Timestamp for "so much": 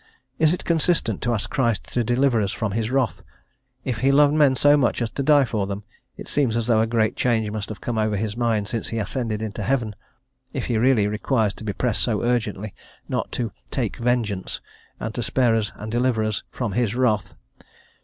4.55-4.99